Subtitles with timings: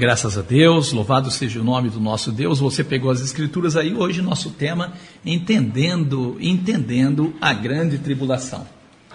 [0.00, 2.58] Graças a Deus, louvado seja o nome do nosso Deus.
[2.58, 4.94] Você pegou as escrituras aí, hoje nosso tema
[5.26, 8.66] entendendo, entendendo a grande tribulação.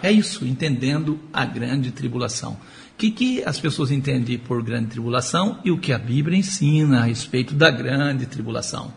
[0.04, 2.52] É isso, entendendo a grande tribulação.
[2.52, 6.99] O que, que as pessoas entendem por grande tribulação e o que a Bíblia ensina
[6.99, 8.94] a respeito da grande tribulação?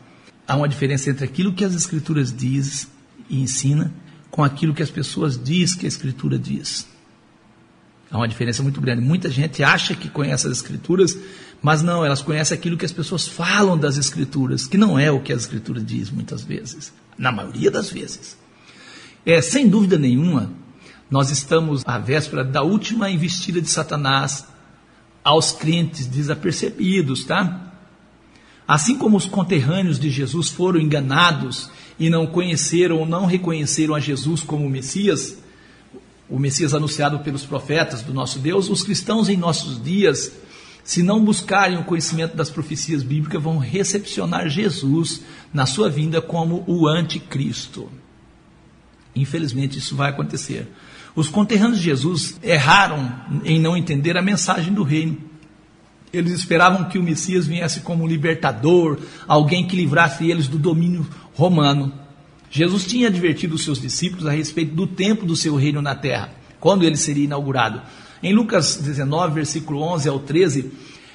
[0.46, 2.86] Há uma diferença entre aquilo que as escrituras diz
[3.30, 3.94] e ensina
[4.30, 6.86] com aquilo que as pessoas diz que a escritura diz.
[8.10, 9.02] Há uma diferença muito grande.
[9.02, 11.18] Muita gente acha que conhece as escrituras,
[11.62, 15.20] mas não, elas conhecem aquilo que as pessoas falam das Escrituras, que não é o
[15.20, 18.38] que as Escrituras diz muitas vezes, na maioria das vezes.
[19.26, 20.50] É, sem dúvida nenhuma,
[21.10, 24.46] nós estamos à véspera da última investida de Satanás
[25.24, 27.72] aos crentes desapercebidos, tá?
[28.66, 34.00] Assim como os conterrâneos de Jesus foram enganados e não conheceram ou não reconheceram a
[34.00, 35.36] Jesus como Messias,
[36.28, 40.30] o Messias anunciado pelos profetas do nosso Deus, os cristãos em nossos dias
[40.84, 46.64] se não buscarem o conhecimento das profecias bíblicas, vão recepcionar Jesus na sua vinda como
[46.66, 47.90] o anticristo.
[49.14, 50.66] Infelizmente, isso vai acontecer.
[51.14, 53.12] Os conterrâneos de Jesus erraram
[53.44, 55.18] em não entender a mensagem do reino.
[56.12, 61.06] Eles esperavam que o Messias viesse como um libertador, alguém que livrasse eles do domínio
[61.34, 61.92] romano.
[62.50, 66.30] Jesus tinha advertido os seus discípulos a respeito do tempo do seu reino na terra,
[66.58, 67.82] quando ele seria inaugurado.
[68.22, 70.72] Em Lucas 19, versículo 11 ao 13,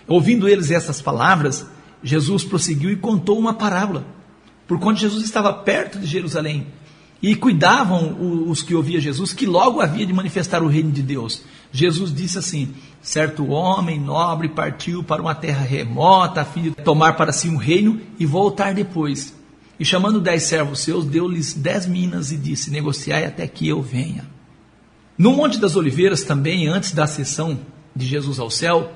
[0.07, 1.65] ouvindo eles essas palavras,
[2.03, 4.05] Jesus prosseguiu e contou uma parábola.
[4.67, 6.67] Por quando Jesus estava perto de Jerusalém
[7.21, 8.17] e cuidavam
[8.49, 11.43] os que ouviam Jesus que logo havia de manifestar o reino de Deus.
[11.71, 17.13] Jesus disse assim: certo homem nobre partiu para uma terra remota a fim de tomar
[17.13, 19.33] para si um reino e voltar depois.
[19.79, 24.33] E chamando dez servos seus, deu-lhes dez minas e disse: negociai até que eu venha.
[25.17, 27.59] No Monte das Oliveiras, também, antes da ascensão
[27.95, 28.92] de Jesus ao céu,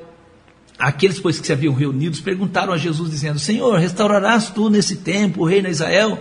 [0.77, 5.41] aqueles, pois, que se haviam reunidos, perguntaram a Jesus, dizendo: Senhor, restaurarás tu nesse tempo
[5.41, 6.17] o reino de Israel?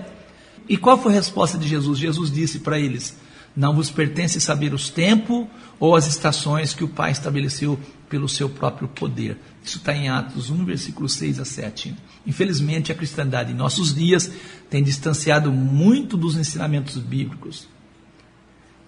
[0.69, 1.98] E qual foi a resposta de Jesus?
[1.98, 3.16] Jesus disse para eles:
[3.56, 5.47] Não vos pertence saber os tempos
[5.81, 9.38] ou as estações que o Pai estabeleceu pelo seu próprio poder.
[9.65, 11.97] Isso está em Atos 1, versículos 6 a 7.
[12.26, 14.31] Infelizmente, a cristandade em nossos dias
[14.69, 17.66] tem distanciado muito dos ensinamentos bíblicos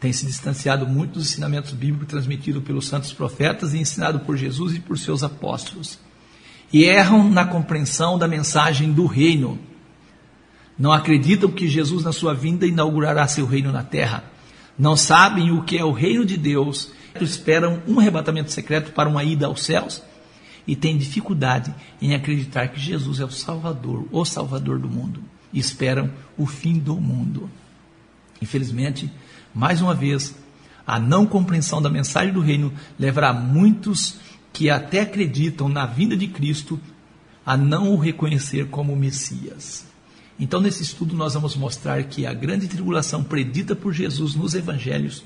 [0.01, 4.77] tem se distanciado muito dos ensinamentos bíblicos transmitidos pelos santos profetas e ensinado por Jesus
[4.77, 5.99] e por seus apóstolos.
[6.73, 9.59] E erram na compreensão da mensagem do reino.
[10.79, 14.23] Não acreditam que Jesus, na sua vinda, inaugurará seu reino na terra.
[14.79, 16.93] Não sabem o que é o reino de Deus.
[17.21, 20.03] Esperam um arrebatamento secreto para uma ida aos céus.
[20.65, 25.21] E têm dificuldade em acreditar que Jesus é o Salvador, o Salvador do mundo.
[25.53, 27.51] E esperam o fim do mundo.
[28.41, 29.11] Infelizmente,
[29.55, 30.35] mais uma vez,
[30.87, 34.17] a não compreensão da mensagem do reino levará muitos
[34.53, 36.81] que até acreditam na vinda de Cristo
[37.45, 39.87] a não o reconhecer como Messias.
[40.39, 45.25] Então, nesse estudo, nós vamos mostrar que a grande tribulação predita por Jesus nos evangelhos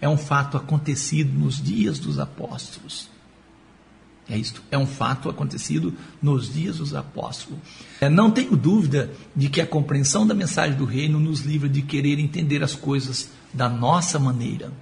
[0.00, 3.08] é um fato acontecido nos dias dos apóstolos.
[4.28, 7.58] É isto, é um fato acontecido nos dias dos apóstolos.
[8.00, 11.82] É, não tenho dúvida de que a compreensão da mensagem do reino nos livra de
[11.82, 14.72] querer entender as coisas da nossa maneira.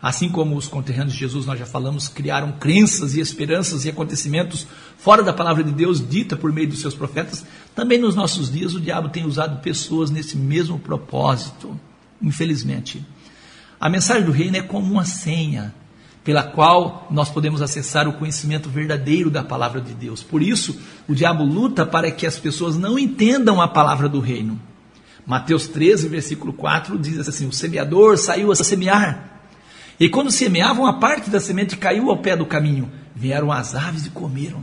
[0.00, 4.66] Assim como os conterrâneos de Jesus, nós já falamos, criaram crenças e esperanças e acontecimentos
[4.98, 7.44] fora da palavra de Deus dita por meio dos seus profetas,
[7.74, 11.78] também nos nossos dias o diabo tem usado pessoas nesse mesmo propósito,
[12.20, 13.04] infelizmente.
[13.80, 15.74] A mensagem do reino é como uma senha
[16.22, 20.22] pela qual nós podemos acessar o conhecimento verdadeiro da palavra de Deus.
[20.22, 20.76] Por isso,
[21.08, 24.60] o diabo luta para que as pessoas não entendam a palavra do reino.
[25.26, 29.40] Mateus 13, versículo 4 diz assim: O semeador saiu a semear.
[29.98, 32.90] E quando semeavam, a parte da semente caiu ao pé do caminho.
[33.14, 34.62] Vieram as aves e comeram.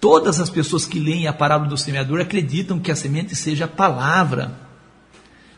[0.00, 3.68] Todas as pessoas que leem a parábola do semeador acreditam que a semente seja a
[3.68, 4.56] palavra.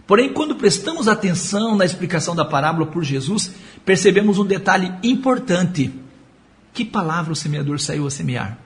[0.07, 3.53] Porém, quando prestamos atenção na explicação da parábola por Jesus,
[3.85, 5.93] percebemos um detalhe importante.
[6.73, 8.59] Que palavra o semeador saiu a semear?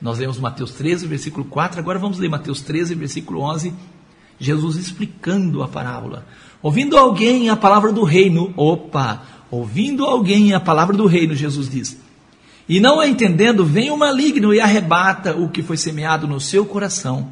[0.00, 3.72] Nós lemos Mateus 13, versículo 4, agora vamos ler Mateus 13, versículo 11
[4.42, 6.26] Jesus explicando a parábola.
[6.60, 11.96] Ouvindo alguém a palavra do reino, opa, ouvindo alguém a palavra do reino, Jesus diz.
[12.68, 17.30] E não entendendo, vem o maligno e arrebata o que foi semeado no seu coração.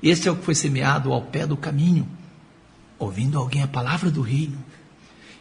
[0.00, 2.06] Este é o que foi semeado ao pé do caminho.
[2.98, 4.58] Ouvindo alguém a palavra do reino,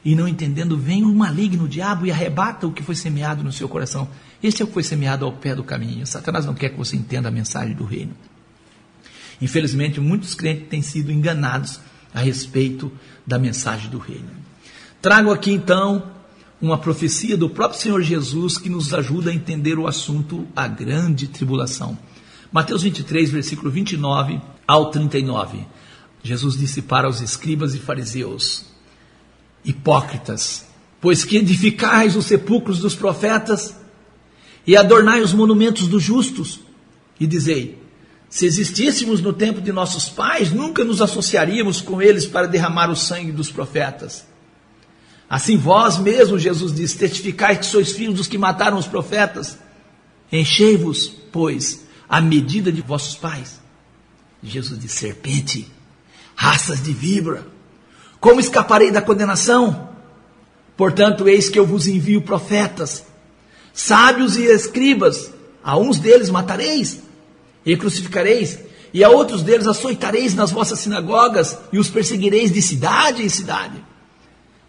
[0.03, 3.53] e não entendendo, vem o maligno, o diabo, e arrebata o que foi semeado no
[3.53, 4.07] seu coração.
[4.41, 6.05] Este é o que foi semeado ao pé do caminho.
[6.05, 8.13] Satanás não quer que você entenda a mensagem do reino.
[9.43, 11.81] Infelizmente, muitos crentes têm sido enganados
[12.13, 12.89] a respeito
[13.27, 14.29] da mensagem do reino.
[15.01, 16.13] Trago aqui então
[16.61, 21.27] uma profecia do próprio Senhor Jesus que nos ajuda a entender o assunto a grande
[21.27, 21.99] tribulação.
[22.53, 25.67] Mateus 23, versículo 29 ao 39.
[26.23, 28.67] Jesus disse para os escribas e fariseus:
[29.65, 30.65] Hipócritas,
[31.01, 33.75] pois que edificais os sepulcros dos profetas
[34.65, 36.61] e adornai os monumentos dos justos,
[37.19, 37.82] e dizei:
[38.33, 42.95] se existíssemos no tempo de nossos pais, nunca nos associaríamos com eles para derramar o
[42.95, 44.25] sangue dos profetas.
[45.29, 49.59] Assim vós mesmos, Jesus diz, testificai que sois filhos dos que mataram os profetas.
[50.31, 53.61] Enchei-vos, pois, a medida de vossos pais.
[54.41, 55.71] Jesus diz, serpente,
[56.35, 57.45] raças de víbora,
[58.19, 59.89] como escaparei da condenação?
[60.75, 63.05] Portanto, eis que eu vos envio profetas,
[63.71, 65.31] sábios e escribas,
[65.63, 67.02] a uns deles matareis
[67.65, 68.59] e crucificareis,
[68.93, 73.83] e a outros deles açoitareis nas vossas sinagogas, e os perseguireis de cidade em cidade,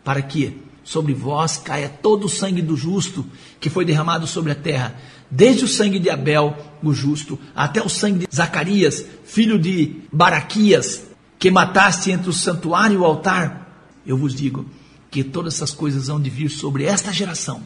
[0.03, 3.25] para que sobre vós caia todo o sangue do justo
[3.59, 4.95] que foi derramado sobre a terra,
[5.31, 11.05] desde o sangue de Abel, o justo, até o sangue de Zacarias, filho de Baraquias,
[11.39, 13.91] que mataste entre o santuário e o altar.
[14.07, 14.67] Eu vos digo
[15.11, 17.63] que todas essas coisas hão de vir sobre esta geração.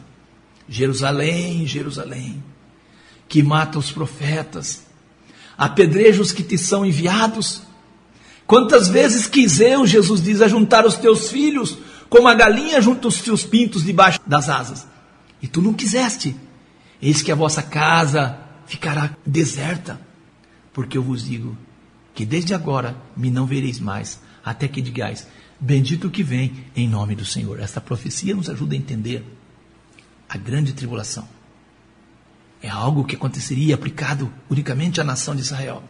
[0.67, 2.43] Jerusalém, Jerusalém,
[3.27, 4.83] que mata os profetas
[5.59, 7.63] apedrejos que te são enviados.
[8.47, 11.77] Quantas vezes quis eu, Jesus diz, ajuntar os teus filhos,
[12.09, 14.87] como a galinha junta os teus pintos debaixo das asas.
[15.41, 16.33] E tu não quiseste.
[17.01, 19.99] Eis que a vossa casa ficará deserta,
[20.73, 21.57] porque eu vos digo
[22.15, 25.27] que desde agora me não vereis mais, até que digais:
[25.59, 27.59] Bendito que vem em nome do Senhor.
[27.59, 29.23] Esta profecia nos ajuda a entender
[30.27, 31.27] a grande tribulação
[32.61, 35.83] é algo que aconteceria aplicado unicamente à nação de Israel.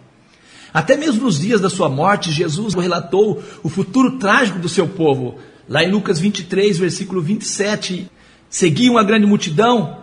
[0.74, 5.40] Até mesmo nos dias da sua morte, Jesus relatou o futuro trágico do seu povo.
[5.68, 8.10] Lá em Lucas 23, versículo 27,
[8.50, 10.00] seguia uma grande multidão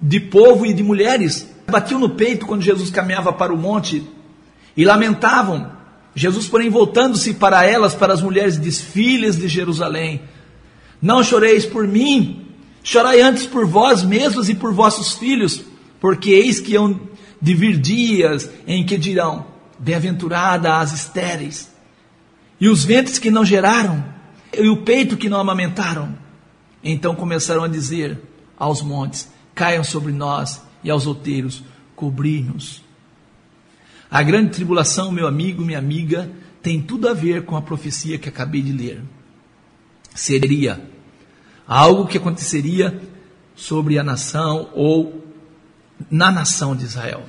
[0.00, 1.50] de povo e de mulheres.
[1.70, 4.02] Batiam no peito quando Jesus caminhava para o monte
[4.74, 5.70] e lamentavam.
[6.14, 10.22] Jesus, porém, voltando-se para elas, para as mulheres, diz: Filhas de Jerusalém,
[11.00, 12.47] não choreis por mim,
[12.82, 15.62] Chorai antes por vós mesmos e por vossos filhos,
[16.00, 17.00] porque eis que hão
[17.40, 19.46] de vir dias em que dirão:
[19.78, 21.70] Bem-aventurada as estéreis,
[22.60, 24.04] e os ventres que não geraram,
[24.52, 26.16] e o peito que não amamentaram.
[26.82, 28.18] Então começaram a dizer
[28.56, 31.62] aos montes: Caiam sobre nós, e aos outeiros:
[31.94, 32.82] Cobri-nos.
[34.10, 36.30] A grande tribulação, meu amigo, minha amiga,
[36.62, 39.02] tem tudo a ver com a profecia que acabei de ler.
[40.14, 40.80] Seria
[41.68, 42.98] algo que aconteceria
[43.54, 45.22] sobre a nação ou
[46.10, 47.24] na nação de Israel.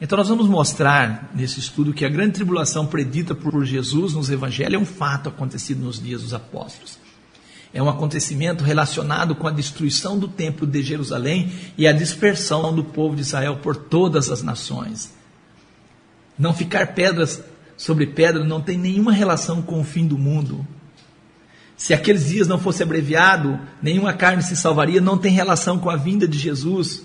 [0.00, 4.74] Então, nós vamos mostrar nesse estudo que a grande tribulação predita por Jesus nos evangelhos
[4.74, 6.98] é um fato acontecido nos dias dos apóstolos.
[7.72, 12.84] É um acontecimento relacionado com a destruição do templo de Jerusalém e a dispersão do
[12.84, 15.12] povo de Israel por todas as nações.
[16.38, 17.42] Não ficar pedras
[17.76, 20.64] sobre pedra não tem nenhuma relação com o fim do mundo.
[21.76, 25.96] Se aqueles dias não fosse abreviado, nenhuma carne se salvaria, não tem relação com a
[25.96, 27.04] vinda de Jesus.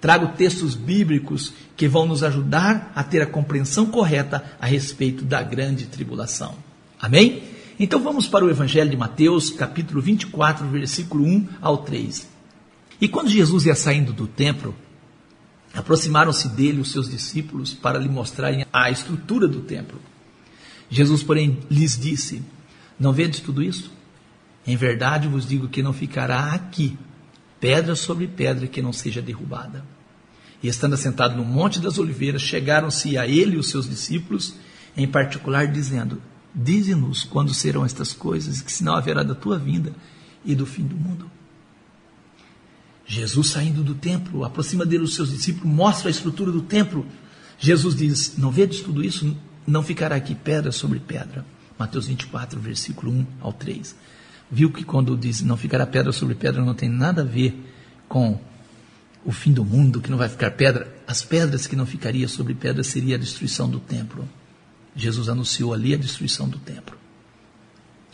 [0.00, 5.42] Trago textos bíblicos que vão nos ajudar a ter a compreensão correta a respeito da
[5.42, 6.54] grande tribulação.
[7.00, 7.42] Amém?
[7.80, 12.28] Então vamos para o Evangelho de Mateus, capítulo 24, versículo 1 ao 3.
[13.00, 14.74] E quando Jesus ia saindo do templo,
[15.74, 20.00] aproximaram-se dele os seus discípulos para lhe mostrarem a estrutura do templo.
[20.90, 22.42] Jesus, porém, lhes disse:
[22.98, 23.90] não vedes tudo isso?
[24.66, 26.98] Em verdade vos digo que não ficará aqui
[27.60, 29.84] pedra sobre pedra que não seja derrubada.
[30.62, 34.54] E estando assentado no Monte das Oliveiras, chegaram-se a ele e os seus discípulos,
[34.96, 36.20] em particular, dizendo:
[36.54, 39.92] Dize-nos quando serão estas coisas, que sinal haverá da tua vinda
[40.44, 41.30] e do fim do mundo.
[43.06, 47.06] Jesus saindo do templo, aproxima dele os seus discípulos, mostra a estrutura do templo.
[47.58, 49.36] Jesus diz: Não vedes tudo isso?
[49.66, 51.44] Não ficará aqui pedra sobre pedra.
[51.78, 53.94] Mateus 24, versículo 1 ao 3.
[54.50, 57.54] Viu que quando diz não ficará pedra sobre pedra não tem nada a ver
[58.08, 58.40] com
[59.24, 60.92] o fim do mundo, que não vai ficar pedra.
[61.06, 64.28] As pedras que não ficaria sobre pedra seria a destruição do templo.
[64.96, 66.96] Jesus anunciou ali a destruição do templo.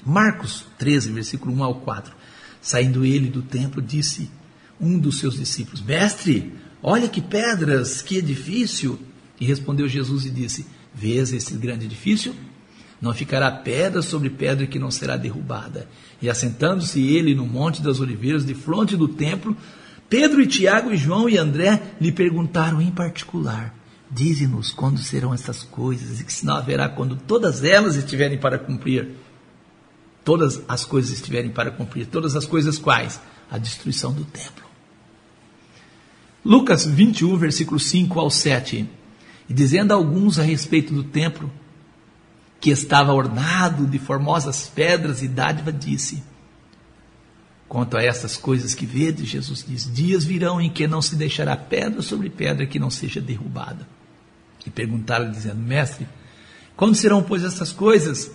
[0.04, 2.14] Marcos 13, versículo 1 ao 4.
[2.60, 4.30] Saindo ele do templo, disse
[4.80, 6.52] um dos seus discípulos: Mestre,
[6.82, 8.98] olha que pedras, que edifício.
[9.40, 12.34] E respondeu Jesus e disse: Vês esse grande edifício?
[13.00, 15.88] Não ficará pedra sobre pedra que não será derrubada.
[16.22, 19.56] E assentando-se ele no Monte das Oliveiras, de fronte do templo,
[20.08, 23.74] Pedro e Tiago e João e André lhe perguntaram em particular:
[24.10, 29.08] Dize-nos quando serão estas coisas e que sinal haverá quando todas elas estiverem para cumprir.
[30.24, 32.06] Todas as coisas estiverem para cumprir.
[32.06, 33.20] Todas as coisas quais?
[33.50, 34.64] a destruição do templo.
[36.44, 38.88] Lucas 21, versículo 5 ao 7.
[39.48, 41.50] E dizendo a alguns a respeito do templo,
[42.64, 46.24] que estava ornado de formosas pedras e dádiva, disse:
[47.68, 51.58] Quanto a essas coisas que vedes, Jesus diz: Dias virão em que não se deixará
[51.58, 53.86] pedra sobre pedra que não seja derrubada.
[54.64, 56.08] E perguntaram, dizendo: Mestre,
[56.74, 58.30] quando serão, pois, essas coisas?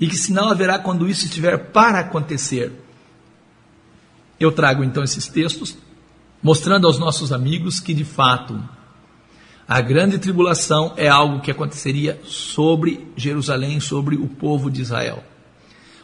[0.00, 2.72] E que sinal haverá quando isso estiver para acontecer?
[4.40, 5.76] Eu trago então esses textos,
[6.42, 8.66] mostrando aos nossos amigos que, de fato,
[9.66, 15.24] a grande tribulação é algo que aconteceria sobre Jerusalém, sobre o povo de Israel.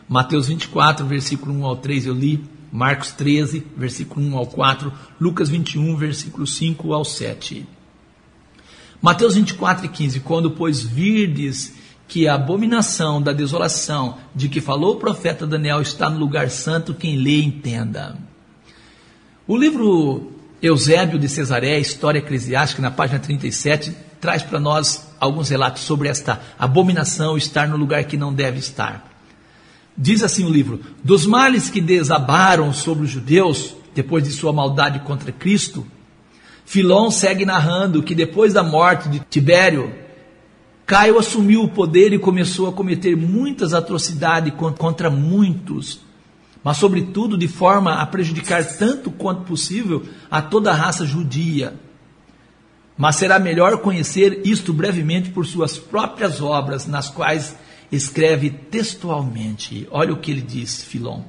[0.09, 5.51] Mateus 24, versículo 1 ao 3 eu li, Marcos 13, versículo 1 ao 4, Lucas
[5.51, 7.67] 21, versículo 5 ao 7.
[9.03, 11.75] Mateus 24 e 15, quando pois virdes
[12.09, 16.95] que a abominação da desolação de que falou o profeta Daniel está no lugar santo,
[16.95, 18.19] quem lê entenda.
[19.47, 25.83] O livro Eusébio de Cesareia, História Eclesiástica, na página 37, traz para nós alguns relatos
[25.83, 29.09] sobre esta abominação estar no lugar que não deve estar.
[29.97, 35.01] Diz assim o livro: Dos males que desabaram sobre os judeus, depois de sua maldade
[35.01, 35.87] contra Cristo,
[36.65, 39.93] Filon segue narrando que depois da morte de Tibério,
[40.87, 46.01] Caio assumiu o poder e começou a cometer muitas atrocidades contra muitos,
[46.63, 51.75] mas, sobretudo, de forma a prejudicar tanto quanto possível a toda a raça judia.
[52.97, 57.57] Mas será melhor conhecer isto brevemente por suas próprias obras, nas quais
[57.91, 59.89] escreve textualmente.
[59.91, 61.23] Olha o que ele diz, Filon.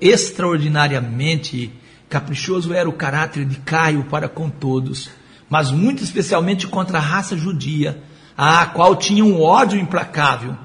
[0.00, 1.72] Extraordinariamente
[2.08, 5.10] caprichoso era o caráter de Caio para com todos,
[5.50, 8.02] mas muito especialmente contra a raça judia
[8.36, 10.56] a qual tinha um ódio implacável.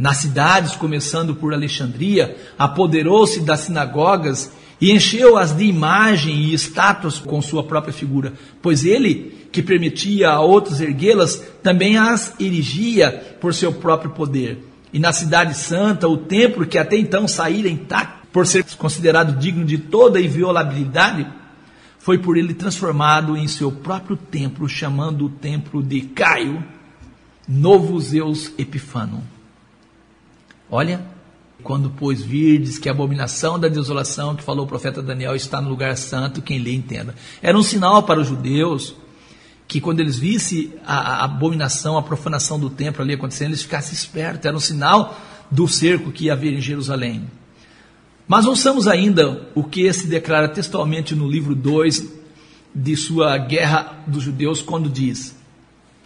[0.00, 7.42] Nas cidades, começando por Alexandria, apoderou-se das sinagogas e encheu-as de imagem e estátuas com
[7.42, 13.74] sua própria figura, pois ele, que permitia a outros erguê-las, também as erigia por seu
[13.74, 14.66] próprio poder.
[14.90, 19.66] E na cidade santa, o templo que até então saíra intacto, por ser considerado digno
[19.66, 21.26] de toda inviolabilidade,
[21.98, 26.64] foi por ele transformado em seu próprio templo, chamando o templo de Caio,
[27.46, 29.39] novo Zeus Epifano.
[30.70, 31.00] Olha,
[31.62, 35.68] quando pois virdes que a abominação da desolação que falou o profeta Daniel está no
[35.68, 37.14] lugar santo, quem lê entenda.
[37.42, 38.94] Era um sinal para os judeus
[39.66, 43.94] que quando eles vissem a, a abominação, a profanação do templo ali acontecendo, eles ficassem
[43.94, 44.44] espertos.
[44.44, 45.16] Era um sinal
[45.50, 47.24] do cerco que ia haver em Jerusalém.
[48.26, 52.20] Mas ouçamos ainda o que se declara textualmente no livro 2
[52.74, 55.36] de sua Guerra dos Judeus, quando diz: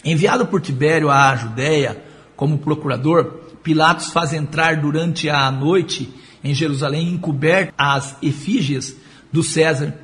[0.04, 2.02] Enviado por Tibério à Judéia
[2.36, 8.96] como procurador, Pilatos faz entrar durante a noite em Jerusalém encoberto as efígies
[9.32, 9.98] do César,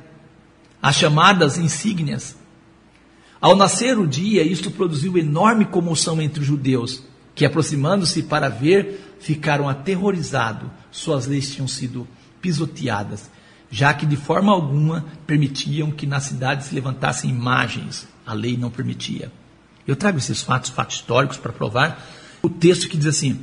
[0.81, 2.35] as chamadas insígnias.
[3.39, 7.03] Ao nascer o dia, isto produziu enorme comoção entre os judeus,
[7.33, 12.07] que aproximando-se para ver, ficaram aterrorizados suas leis tinham sido
[12.41, 13.29] pisoteadas,
[13.69, 18.07] já que de forma alguma permitiam que na cidade se levantassem imagens.
[18.25, 19.31] A lei não permitia.
[19.87, 22.05] Eu trago esses fatos, fatos históricos, para provar
[22.41, 23.39] o texto que diz assim,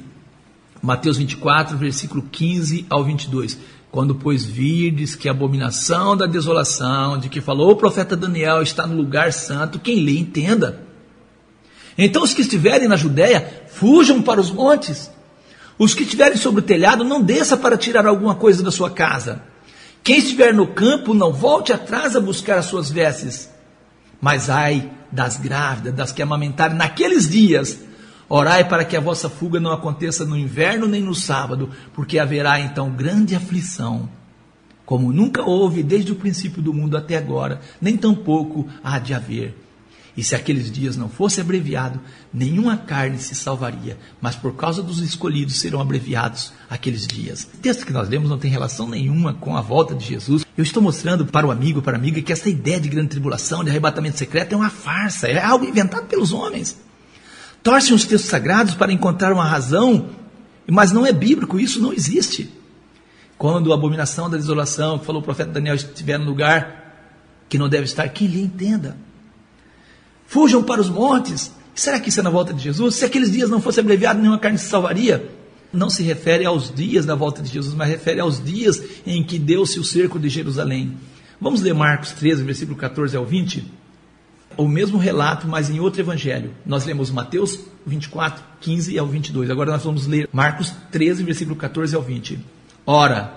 [0.82, 3.58] Mateus 24, versículo 15 ao 22.
[3.90, 8.86] Quando, pois, virdes que a abominação da desolação, de que falou o profeta Daniel, está
[8.86, 10.82] no lugar santo, quem lê entenda.
[11.96, 15.10] Então, os que estiverem na Judéia, fujam para os montes.
[15.78, 19.42] Os que estiverem sobre o telhado, não desça para tirar alguma coisa da sua casa.
[20.04, 23.50] Quem estiver no campo, não volte atrás a buscar as suas vestes.
[24.20, 27.78] Mas ai das grávidas, das que amamentarem naqueles dias,
[28.28, 32.60] orai para que a vossa fuga não aconteça no inverno nem no sábado, porque haverá
[32.60, 34.08] então grande aflição,
[34.84, 39.54] como nunca houve desde o princípio do mundo até agora, nem tampouco há de haver
[40.18, 42.00] e se aqueles dias não fosse abreviado,
[42.34, 47.48] nenhuma carne se salvaria, mas por causa dos escolhidos serão abreviados aqueles dias.
[47.54, 50.44] O texto que nós lemos não tem relação nenhuma com a volta de Jesus.
[50.56, 53.62] Eu estou mostrando para o amigo, para a amiga, que essa ideia de grande tribulação,
[53.62, 56.76] de arrebatamento secreto, é uma farsa, é algo inventado pelos homens.
[57.68, 60.08] Torcem os textos sagrados para encontrar uma razão,
[60.66, 62.48] mas não é bíblico, isso não existe.
[63.36, 66.96] Quando a abominação da desolação, que falou o profeta Daniel, estiver no lugar
[67.46, 68.96] que não deve estar, quem lhe entenda.
[70.26, 71.52] Fujam para os montes.
[71.74, 72.94] Será que isso é na volta de Jesus?
[72.94, 75.30] Se aqueles dias não fosse abreviado, nenhuma carne se salvaria?
[75.70, 79.38] Não se refere aos dias da volta de Jesus, mas refere aos dias em que
[79.38, 80.96] deu-se o cerco de Jerusalém.
[81.38, 83.70] Vamos ler Marcos 13, versículo 14 ao 20?
[84.58, 86.52] O mesmo relato, mas em outro evangelho.
[86.66, 89.50] Nós lemos Mateus 24, 15 ao 22.
[89.50, 92.40] Agora nós vamos ler Marcos 13, versículo 14 ao 20.
[92.84, 93.32] Ora,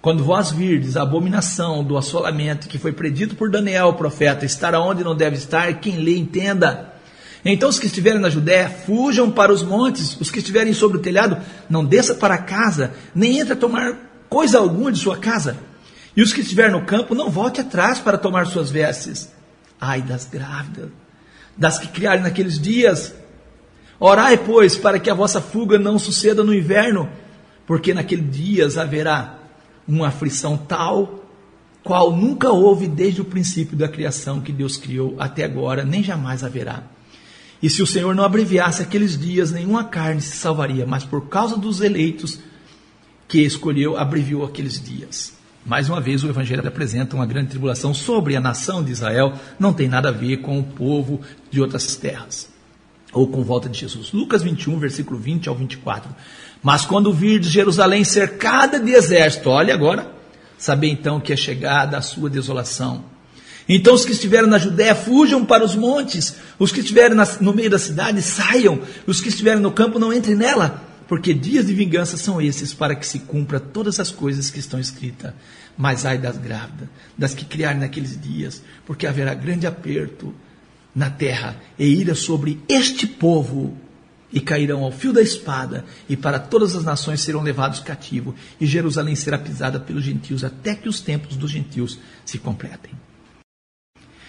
[0.00, 4.74] quando vós virdes a abominação do assolamento que foi predito por Daniel, o profeta, estar
[4.76, 6.90] onde não deve estar, quem lê entenda.
[7.44, 11.02] Então os que estiverem na Judéia, fujam para os montes, os que estiverem sobre o
[11.02, 11.36] telhado,
[11.68, 13.94] não desça para casa, nem entre a tomar
[14.26, 15.58] coisa alguma de sua casa.
[16.16, 19.35] E os que estiverem no campo, não volte atrás para tomar suas vestes.
[19.80, 20.90] Ai das grávidas,
[21.56, 23.14] das que criarem naqueles dias.
[23.98, 27.08] Orai, pois, para que a vossa fuga não suceda no inverno,
[27.66, 29.38] porque naqueles dias haverá
[29.86, 31.24] uma aflição tal
[31.86, 36.42] qual nunca houve desde o princípio da criação que Deus criou até agora, nem jamais
[36.42, 36.82] haverá.
[37.62, 41.56] E se o Senhor não abreviasse aqueles dias, nenhuma carne se salvaria, mas por causa
[41.56, 42.40] dos eleitos
[43.28, 45.35] que escolheu, abreviou aqueles dias.
[45.66, 49.72] Mais uma vez, o Evangelho apresenta uma grande tribulação sobre a nação de Israel, não
[49.72, 51.20] tem nada a ver com o povo
[51.50, 52.48] de outras terras,
[53.12, 54.12] ou com volta de Jesus.
[54.12, 56.08] Lucas 21, versículo 20 ao 24.
[56.62, 60.08] Mas quando virdes Jerusalém cercada de exército, olha agora,
[60.56, 63.04] saber então que é chegada a sua desolação.
[63.68, 67.70] Então os que estiveram na Judéia fujam para os montes, os que estiverem no meio
[67.70, 72.16] da cidade saiam, os que estiverem no campo não entrem nela, porque dias de vingança
[72.16, 75.32] são esses para que se cumpra todas as coisas que estão escritas.
[75.76, 80.34] Mas ai das grávidas, das que criarem naqueles dias, porque haverá grande aperto
[80.94, 83.76] na terra e ira sobre este povo
[84.32, 88.66] e cairão ao fio da espada, e para todas as nações serão levados cativos, e
[88.66, 92.92] Jerusalém será pisada pelos gentios, até que os tempos dos gentios se completem.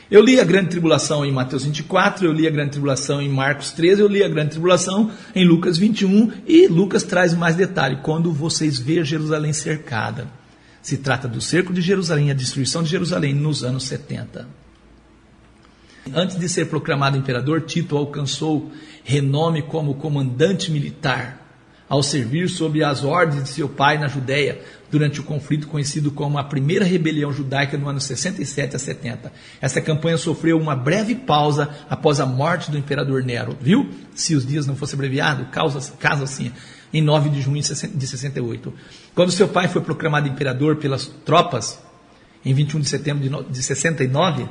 [0.09, 3.71] Eu li a grande tribulação em Mateus 24, eu li a grande tribulação em Marcos
[3.71, 8.31] 13, eu li a grande tribulação em Lucas 21, e Lucas traz mais detalhe, quando
[8.31, 10.27] vocês ver Jerusalém cercada.
[10.81, 14.47] Se trata do cerco de Jerusalém, a destruição de Jerusalém nos anos 70.
[16.15, 18.71] Antes de ser proclamado imperador, Tito alcançou
[19.03, 21.45] renome como comandante militar,
[21.89, 26.37] ao servir sob as ordens de seu pai na Judéia, durante o conflito conhecido como
[26.37, 29.31] a Primeira Rebelião Judaica no ano 67 a 70.
[29.61, 33.89] Essa campanha sofreu uma breve pausa após a morte do imperador Nero, viu?
[34.15, 35.47] Se os dias não fossem abreviados,
[35.99, 36.51] caso assim,
[36.93, 38.73] em 9 de junho de 68.
[39.13, 41.79] Quando seu pai foi proclamado imperador pelas tropas,
[42.45, 44.47] em 21 de setembro de 69,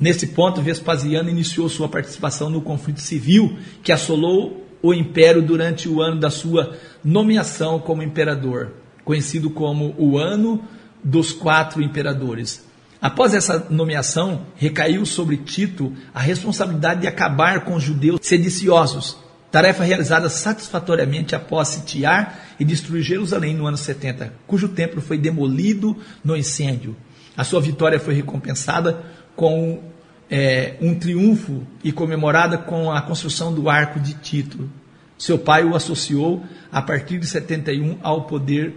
[0.00, 6.00] nesse ponto Vespasiano iniciou sua participação no conflito civil que assolou o império durante o
[6.00, 10.62] ano da sua nomeação como imperador conhecido como o Ano
[11.02, 12.64] dos Quatro Imperadores.
[13.00, 19.18] Após essa nomeação, recaiu sobre Tito a responsabilidade de acabar com os judeus sediciosos,
[19.52, 25.96] tarefa realizada satisfatoriamente após sitiar e destruir Jerusalém no ano 70, cujo templo foi demolido
[26.24, 26.96] no incêndio.
[27.36, 29.04] A sua vitória foi recompensada
[29.36, 29.82] com
[30.30, 34.70] é, um triunfo e comemorada com a construção do arco de Tito.
[35.18, 38.74] Seu pai o associou, a partir de 71, ao poder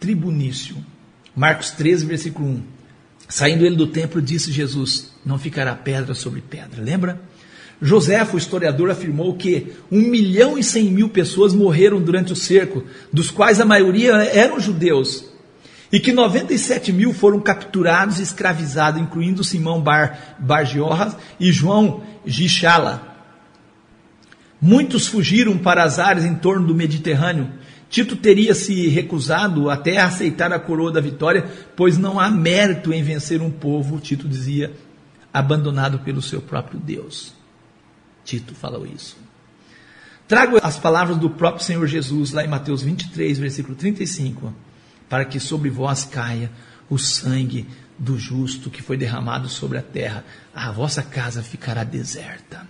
[0.00, 0.76] tribunício.
[1.36, 2.62] Marcos 13, versículo 1.
[3.28, 6.82] Saindo ele do templo, disse Jesus: Não ficará pedra sobre pedra.
[6.82, 7.20] Lembra?
[7.82, 12.84] José, o historiador, afirmou que um milhão e cem mil pessoas morreram durante o cerco,
[13.12, 15.24] dos quais a maioria eram judeus,
[15.90, 20.64] e que 97 mil foram capturados e escravizados, incluindo Simão Bar, Bar
[21.38, 23.08] e João Gichala.
[24.60, 27.50] Muitos fugiram para as áreas em torno do Mediterrâneo,
[27.90, 32.92] Tito teria se recusado até a aceitar a coroa da vitória, pois não há mérito
[32.92, 34.72] em vencer um povo, Tito dizia,
[35.34, 37.34] abandonado pelo seu próprio Deus.
[38.24, 39.16] Tito falou isso.
[40.28, 44.54] Trago as palavras do próprio Senhor Jesus, lá em Mateus 23, versículo 35,
[45.08, 46.48] para que sobre vós caia
[46.88, 47.66] o sangue
[47.98, 50.24] do justo que foi derramado sobre a terra,
[50.54, 52.64] a vossa casa ficará deserta.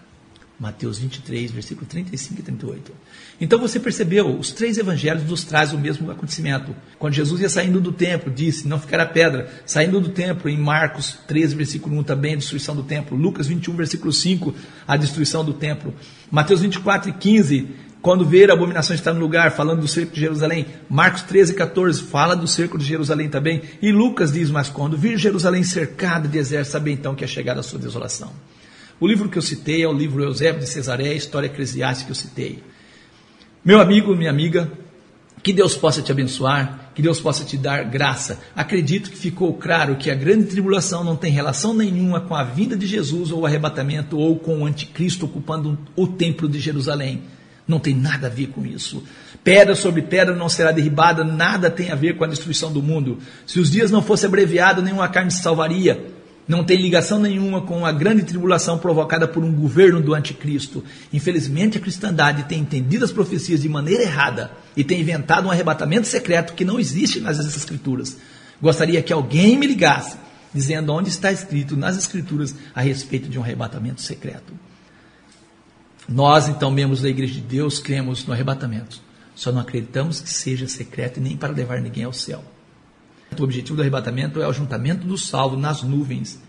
[0.60, 2.92] Mateus 23, versículo 35 e 38.
[3.40, 6.76] Então você percebeu, os três evangelhos nos trazem o mesmo acontecimento.
[6.98, 9.50] Quando Jesus ia saindo do templo, disse: Não ficará pedra.
[9.64, 13.16] Saindo do templo, em Marcos 13, versículo 1, também a destruição do templo.
[13.16, 14.54] Lucas 21, versículo 5,
[14.86, 15.94] a destruição do templo.
[16.30, 17.68] Mateus 24 e 15,
[18.02, 20.66] quando ver a abominação estar no lugar, falando do cerco de Jerusalém.
[20.90, 23.62] Marcos 13, 14, fala do cerco de Jerusalém também.
[23.80, 27.60] E Lucas diz: Mas quando vir Jerusalém cercada de exército, sabe então que é chegada
[27.60, 28.30] a sua desolação.
[29.00, 32.14] O livro que eu citei é o livro Eusébio de Cesareia, História Eclesiástica que eu
[32.14, 32.62] citei.
[33.64, 34.70] Meu amigo, minha amiga,
[35.42, 38.38] que Deus possa te abençoar, que Deus possa te dar graça.
[38.54, 42.76] Acredito que ficou claro que a grande tribulação não tem relação nenhuma com a vinda
[42.76, 47.22] de Jesus ou o arrebatamento ou com o anticristo ocupando o templo de Jerusalém.
[47.66, 49.02] Não tem nada a ver com isso.
[49.42, 53.16] Pedra sobre pedra não será derribada, nada tem a ver com a destruição do mundo.
[53.46, 57.86] Se os dias não fossem abreviados, nenhuma carne se salvaria não tem ligação nenhuma com
[57.86, 60.82] a grande tribulação provocada por um governo do anticristo.
[61.12, 66.06] Infelizmente, a cristandade tem entendido as profecias de maneira errada e tem inventado um arrebatamento
[66.06, 68.16] secreto que não existe nas escrituras.
[68.60, 70.18] Gostaria que alguém me ligasse,
[70.52, 74.52] dizendo onde está escrito nas Escrituras a respeito de um arrebatamento secreto.
[76.08, 79.00] Nós, então, membros da Igreja de Deus, cremos no arrebatamento.
[79.34, 82.44] Só não acreditamos que seja secreto e nem para levar ninguém ao céu.
[83.38, 86.40] O objetivo do arrebatamento é o juntamento do salvo nas nuvens.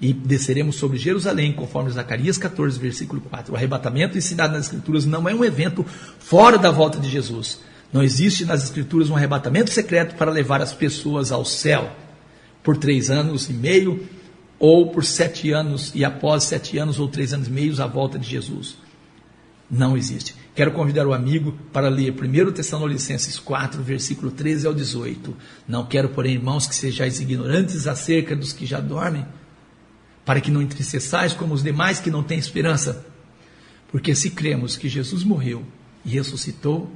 [0.00, 3.52] E desceremos sobre Jerusalém, conforme Zacarias 14, versículo 4.
[3.52, 5.84] O arrebatamento ensinado nas Escrituras não é um evento
[6.18, 7.60] fora da volta de Jesus.
[7.92, 11.90] Não existe nas Escrituras um arrebatamento secreto para levar as pessoas ao céu
[12.62, 14.06] por três anos e meio,
[14.58, 18.18] ou por sete anos, e após sete anos ou três anos e meio, a volta
[18.18, 18.76] de Jesus.
[19.70, 20.34] Não existe.
[20.54, 25.36] Quero convidar o amigo para ler 1 Tessalonicenses 4, versículo 13 ao 18.
[25.66, 29.26] Não quero, porém, irmãos, que sejais ignorantes acerca dos que já dormem,
[30.24, 33.04] para que não entristeçais como os demais que não têm esperança.
[33.90, 35.64] Porque se cremos que Jesus morreu
[36.04, 36.90] e ressuscitou,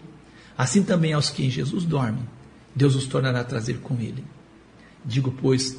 [0.56, 2.26] assim também aos que em Jesus dormem,
[2.74, 4.24] Deus os tornará a trazer com ele.
[5.04, 5.78] Digo, pois,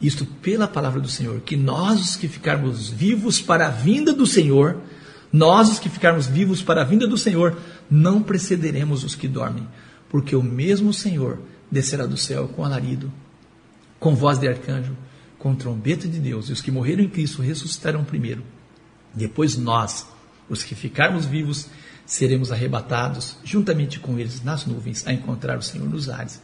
[0.00, 4.26] isto pela palavra do Senhor, que nós, os que ficarmos vivos para a vinda do
[4.26, 4.80] Senhor,
[5.36, 7.58] nós, os que ficarmos vivos para a vinda do Senhor,
[7.90, 9.68] não precederemos os que dormem,
[10.08, 11.38] porque o mesmo Senhor
[11.70, 13.12] descerá do céu com alarido,
[14.00, 14.96] com voz de arcanjo,
[15.38, 18.42] com trombeta de Deus, e os que morreram em Cristo ressuscitarão primeiro.
[19.12, 20.06] Depois nós,
[20.48, 21.68] os que ficarmos vivos,
[22.06, 26.40] seremos arrebatados juntamente com eles nas nuvens a encontrar o Senhor nos ares.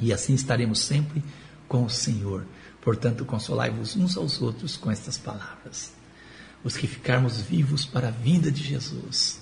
[0.00, 1.22] E assim estaremos sempre
[1.68, 2.44] com o Senhor.
[2.82, 5.95] Portanto, consolai-vos uns aos outros com estas palavras.
[6.64, 9.40] Os que ficarmos vivos para a vinda de Jesus,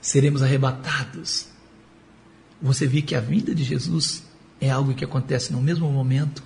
[0.00, 1.46] seremos arrebatados.
[2.62, 4.22] Você vê que a vinda de Jesus
[4.60, 6.42] é algo que acontece no mesmo momento.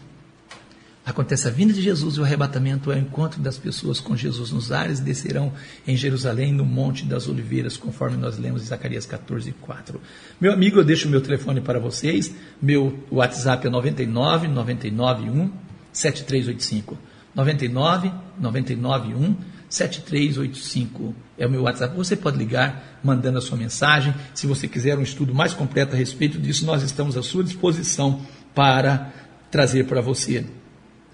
[1.09, 4.51] Acontece a vinda de Jesus e o arrebatamento é o encontro das pessoas com Jesus
[4.53, 5.55] nos ares, descerão
[5.87, 9.99] em Jerusalém, no Monte das Oliveiras, conforme nós lemos em Zacarias 14, 4.
[10.39, 12.35] Meu amigo, eu deixo o meu telefone para vocês.
[12.61, 15.51] Meu WhatsApp é 99 991
[15.93, 16.99] 7385.
[17.39, 19.37] 99 991
[19.69, 21.95] 7385 é o meu WhatsApp.
[21.97, 24.15] Você pode ligar mandando a sua mensagem.
[24.35, 28.23] Se você quiser um estudo mais completo a respeito disso, nós estamos à sua disposição
[28.55, 29.13] para
[29.51, 30.47] trazer para você.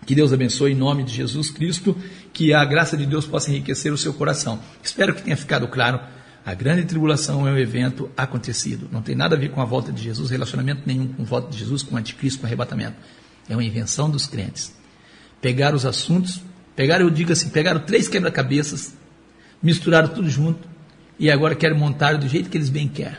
[0.06, 1.96] Que Deus abençoe em nome de Jesus Cristo,
[2.32, 4.60] que a graça de Deus possa enriquecer o seu coração.
[4.82, 5.98] Espero que tenha ficado claro.
[6.46, 8.88] A grande tribulação é um evento acontecido.
[8.92, 11.50] Não tem nada a ver com a volta de Jesus, relacionamento nenhum com a volta
[11.50, 12.96] de Jesus, com o anticristo, com o arrebatamento.
[13.48, 14.83] É uma invenção dos crentes.
[15.44, 16.40] Pegaram os assuntos,
[16.74, 18.94] pegaram, eu digo assim, pegaram três quebra-cabeças,
[19.62, 20.66] misturaram tudo junto
[21.18, 23.18] e agora querem montar do jeito que eles bem querem.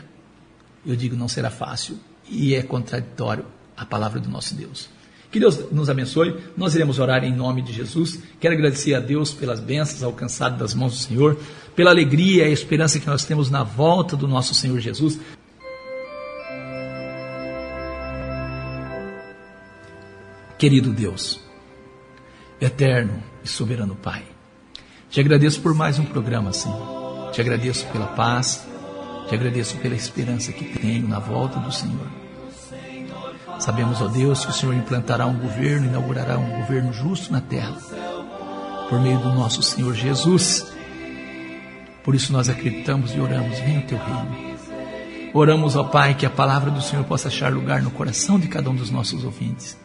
[0.84, 3.44] Eu digo, não será fácil e é contraditório
[3.76, 4.88] a palavra do nosso Deus.
[5.30, 6.36] Que Deus nos abençoe.
[6.56, 8.18] Nós iremos orar em nome de Jesus.
[8.40, 11.38] Quero agradecer a Deus pelas bênçãos alcançadas das mãos do Senhor,
[11.76, 15.20] pela alegria e a esperança que nós temos na volta do nosso Senhor Jesus.
[20.58, 21.45] Querido Deus,
[22.60, 24.22] eterno e soberano Pai,
[25.10, 27.30] te agradeço por mais um programa, Senhor.
[27.32, 28.66] Te agradeço pela paz,
[29.28, 32.06] te agradeço pela esperança que tenho na volta do Senhor.
[33.58, 37.76] Sabemos, ó Deus, que o Senhor implantará um governo, inaugurará um governo justo na terra,
[38.88, 40.66] por meio do nosso Senhor Jesus.
[42.02, 44.56] Por isso nós acreditamos e oramos, venha o teu reino.
[45.32, 48.70] Oramos, ó Pai, que a palavra do Senhor possa achar lugar no coração de cada
[48.70, 49.76] um dos nossos ouvintes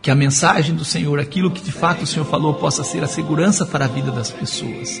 [0.00, 3.08] que a mensagem do Senhor, aquilo que de fato o Senhor falou, possa ser a
[3.08, 5.00] segurança para a vida das pessoas.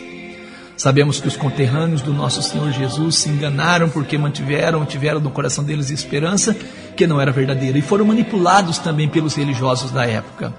[0.76, 5.64] Sabemos que os conterrâneos do nosso Senhor Jesus se enganaram porque mantiveram, tiveram no coração
[5.64, 6.56] deles esperança
[6.96, 10.54] que não era verdadeira e foram manipulados também pelos religiosos da época.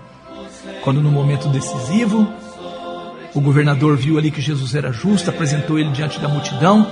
[0.83, 2.27] Quando no momento decisivo,
[3.33, 6.91] o governador viu ali que Jesus era justo, apresentou ele diante da multidão,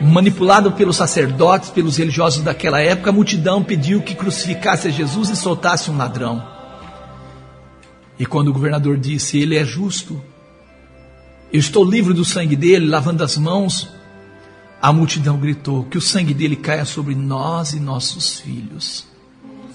[0.00, 5.36] manipulado pelos sacerdotes, pelos religiosos daquela época, a multidão pediu que crucificasse a Jesus e
[5.36, 6.55] soltasse um ladrão.
[8.18, 10.20] E quando o governador disse: Ele é justo,
[11.52, 13.88] eu estou livre do sangue dele, lavando as mãos,
[14.80, 19.06] a multidão gritou: Que o sangue dele caia sobre nós e nossos filhos.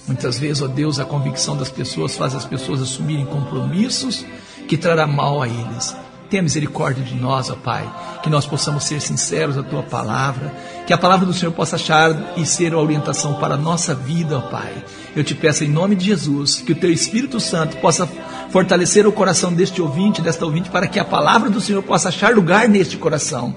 [0.08, 4.26] Muitas vezes, ó Deus, a convicção das pessoas faz as pessoas assumirem compromissos
[4.68, 5.96] que trará mal a eles.
[6.30, 7.90] Tenha misericórdia de nós, ó Pai,
[8.24, 10.54] que nós possamos ser sinceros à tua palavra,
[10.88, 14.38] que a palavra do Senhor possa achar e ser a orientação para a nossa vida,
[14.38, 14.84] ó Pai.
[15.16, 18.08] Eu te peço em nome de Jesus que o teu Espírito Santo possa
[18.52, 22.36] fortalecer o coração deste ouvinte, desta ouvinte, para que a palavra do Senhor possa achar
[22.36, 23.56] lugar neste coração.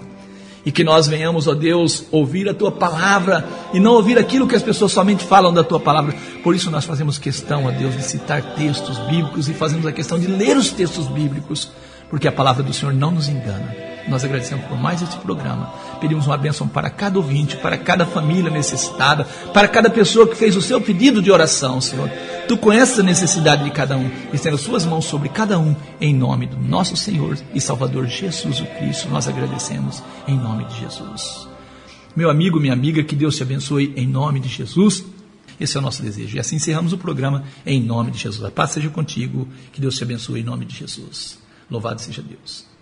[0.64, 4.54] E que nós venhamos, ó Deus, ouvir a tua palavra e não ouvir aquilo que
[4.54, 6.14] as pessoas somente falam da tua palavra.
[6.42, 10.18] Por isso nós fazemos questão, ó Deus, de citar textos bíblicos e fazemos a questão
[10.18, 11.70] de ler os textos bíblicos
[12.09, 13.93] porque a palavra do Senhor não nos engana.
[14.09, 15.73] Nós agradecemos por mais este programa.
[16.01, 20.57] Pedimos uma bênção para cada ouvinte, para cada família necessitada, para cada pessoa que fez
[20.57, 22.11] o seu pedido de oração, Senhor.
[22.47, 24.11] Tu conheces a necessidade de cada um.
[24.33, 28.61] Estenda as suas mãos sobre cada um, em nome do nosso Senhor e Salvador Jesus
[28.61, 29.09] o Cristo.
[29.09, 31.49] Nós agradecemos em nome de Jesus.
[32.14, 35.05] Meu amigo, minha amiga, que Deus te abençoe em nome de Jesus.
[35.59, 36.37] Esse é o nosso desejo.
[36.37, 38.45] E assim encerramos o programa em nome de Jesus.
[38.45, 39.49] A paz seja contigo.
[39.73, 41.38] Que Deus te abençoe em nome de Jesus.
[41.71, 42.74] Louvado seja Deus.